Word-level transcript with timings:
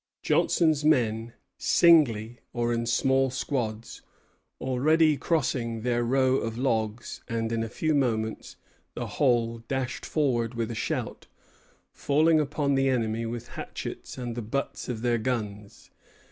Johnson's 0.23 0.83
men, 0.83 1.33
singly 1.59 2.39
or 2.53 2.73
in 2.73 2.87
small 2.87 3.29
squads, 3.29 4.01
already 4.59 5.15
crossing 5.15 5.81
their 5.83 6.03
row 6.03 6.37
of 6.37 6.57
logs; 6.57 7.21
and 7.27 7.51
in 7.51 7.61
a 7.61 7.69
few 7.69 7.93
moments 7.93 8.55
the 8.95 9.05
whole 9.05 9.59
dashed 9.67 10.03
forward 10.07 10.55
with 10.55 10.71
a 10.71 10.73
shout, 10.73 11.27
falling 11.93 12.39
upon 12.39 12.73
the 12.73 12.89
enemy 12.89 13.27
with 13.27 13.49
hatchets 13.49 14.17
and 14.17 14.33
the 14.35 14.41
butts 14.41 14.89
of 14.89 15.03
their 15.03 15.19
guns. 15.19 15.91